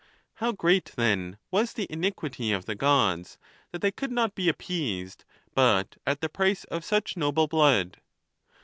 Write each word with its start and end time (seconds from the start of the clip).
How 0.37 0.51
great, 0.51 0.93
then, 0.95 1.37
was 1.51 1.73
the 1.73 1.85
iniquity 1.87 2.51
of 2.51 2.65
the 2.65 2.73
Gods 2.73 3.37
that 3.71 3.81
they 3.83 3.91
could 3.91 4.11
not 4.11 4.33
be 4.33 4.49
appeased 4.49 5.25
but 5.53 5.97
at 6.07 6.21
the 6.21 6.27
price 6.27 6.63
of 6.63 6.83
such 6.83 7.15
noble 7.15 7.45
blood 7.45 7.99